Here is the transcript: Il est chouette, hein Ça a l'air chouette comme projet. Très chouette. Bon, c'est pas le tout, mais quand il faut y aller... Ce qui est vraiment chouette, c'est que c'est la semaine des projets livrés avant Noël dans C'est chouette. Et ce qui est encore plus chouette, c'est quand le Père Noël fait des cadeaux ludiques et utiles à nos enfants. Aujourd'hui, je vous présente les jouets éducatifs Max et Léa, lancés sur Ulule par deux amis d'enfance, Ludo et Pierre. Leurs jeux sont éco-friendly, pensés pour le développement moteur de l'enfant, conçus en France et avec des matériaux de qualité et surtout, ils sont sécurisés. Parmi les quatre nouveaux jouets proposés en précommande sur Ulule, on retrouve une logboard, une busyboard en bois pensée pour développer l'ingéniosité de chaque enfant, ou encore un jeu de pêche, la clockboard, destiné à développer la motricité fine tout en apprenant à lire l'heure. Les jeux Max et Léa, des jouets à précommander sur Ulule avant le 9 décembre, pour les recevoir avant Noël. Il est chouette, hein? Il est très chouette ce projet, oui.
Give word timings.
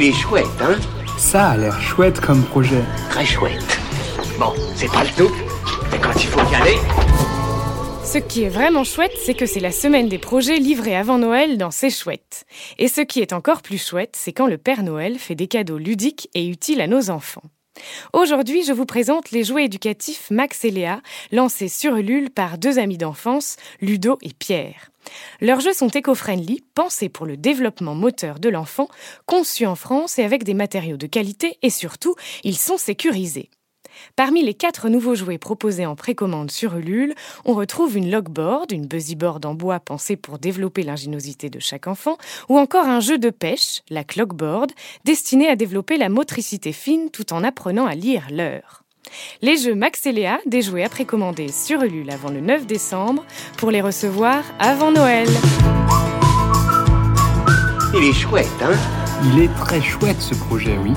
Il 0.00 0.04
est 0.04 0.12
chouette, 0.12 0.46
hein 0.60 0.76
Ça 1.16 1.48
a 1.48 1.56
l'air 1.56 1.80
chouette 1.80 2.20
comme 2.20 2.44
projet. 2.44 2.84
Très 3.10 3.26
chouette. 3.26 3.80
Bon, 4.38 4.52
c'est 4.76 4.86
pas 4.92 5.02
le 5.02 5.10
tout, 5.16 5.34
mais 5.90 5.98
quand 5.98 6.14
il 6.14 6.28
faut 6.28 6.52
y 6.52 6.54
aller... 6.54 6.76
Ce 8.04 8.18
qui 8.18 8.44
est 8.44 8.48
vraiment 8.48 8.84
chouette, 8.84 9.10
c'est 9.20 9.34
que 9.34 9.44
c'est 9.44 9.58
la 9.58 9.72
semaine 9.72 10.08
des 10.08 10.18
projets 10.18 10.58
livrés 10.58 10.94
avant 10.94 11.18
Noël 11.18 11.58
dans 11.58 11.72
C'est 11.72 11.90
chouette. 11.90 12.44
Et 12.78 12.86
ce 12.86 13.00
qui 13.00 13.18
est 13.18 13.32
encore 13.32 13.60
plus 13.60 13.84
chouette, 13.84 14.14
c'est 14.16 14.32
quand 14.32 14.46
le 14.46 14.56
Père 14.56 14.84
Noël 14.84 15.18
fait 15.18 15.34
des 15.34 15.48
cadeaux 15.48 15.78
ludiques 15.78 16.30
et 16.32 16.46
utiles 16.46 16.80
à 16.80 16.86
nos 16.86 17.10
enfants. 17.10 17.42
Aujourd'hui, 18.12 18.64
je 18.64 18.72
vous 18.72 18.86
présente 18.86 19.30
les 19.30 19.44
jouets 19.44 19.64
éducatifs 19.64 20.30
Max 20.30 20.64
et 20.64 20.70
Léa, 20.70 21.00
lancés 21.32 21.68
sur 21.68 21.96
Ulule 21.96 22.30
par 22.30 22.58
deux 22.58 22.78
amis 22.78 22.98
d'enfance, 22.98 23.56
Ludo 23.80 24.18
et 24.22 24.32
Pierre. 24.32 24.90
Leurs 25.40 25.60
jeux 25.60 25.72
sont 25.72 25.88
éco-friendly, 25.88 26.64
pensés 26.74 27.08
pour 27.08 27.26
le 27.26 27.36
développement 27.36 27.94
moteur 27.94 28.38
de 28.38 28.48
l'enfant, 28.48 28.88
conçus 29.26 29.66
en 29.66 29.74
France 29.74 30.18
et 30.18 30.24
avec 30.24 30.44
des 30.44 30.54
matériaux 30.54 30.96
de 30.96 31.06
qualité 31.06 31.58
et 31.62 31.70
surtout, 31.70 32.14
ils 32.44 32.58
sont 32.58 32.76
sécurisés. 32.76 33.50
Parmi 34.16 34.42
les 34.42 34.54
quatre 34.54 34.88
nouveaux 34.88 35.14
jouets 35.14 35.38
proposés 35.38 35.86
en 35.86 35.96
précommande 35.96 36.50
sur 36.50 36.76
Ulule, 36.76 37.14
on 37.44 37.54
retrouve 37.54 37.96
une 37.96 38.10
logboard, 38.10 38.72
une 38.72 38.86
busyboard 38.86 39.44
en 39.46 39.54
bois 39.54 39.80
pensée 39.80 40.16
pour 40.16 40.38
développer 40.38 40.82
l'ingéniosité 40.82 41.50
de 41.50 41.58
chaque 41.58 41.86
enfant, 41.86 42.18
ou 42.48 42.58
encore 42.58 42.86
un 42.86 43.00
jeu 43.00 43.18
de 43.18 43.30
pêche, 43.30 43.82
la 43.90 44.04
clockboard, 44.04 44.72
destiné 45.04 45.48
à 45.48 45.56
développer 45.56 45.96
la 45.96 46.08
motricité 46.08 46.72
fine 46.72 47.10
tout 47.10 47.32
en 47.32 47.44
apprenant 47.44 47.86
à 47.86 47.94
lire 47.94 48.26
l'heure. 48.30 48.82
Les 49.42 49.56
jeux 49.56 49.74
Max 49.74 50.04
et 50.06 50.12
Léa, 50.12 50.38
des 50.46 50.62
jouets 50.62 50.84
à 50.84 50.88
précommander 50.88 51.48
sur 51.48 51.82
Ulule 51.82 52.10
avant 52.10 52.30
le 52.30 52.40
9 52.40 52.66
décembre, 52.66 53.24
pour 53.56 53.70
les 53.70 53.80
recevoir 53.80 54.42
avant 54.58 54.90
Noël. 54.90 55.28
Il 57.94 58.04
est 58.04 58.12
chouette, 58.12 58.46
hein? 58.62 58.76
Il 59.24 59.42
est 59.42 59.54
très 59.54 59.80
chouette 59.80 60.20
ce 60.20 60.34
projet, 60.34 60.76
oui. 60.78 60.92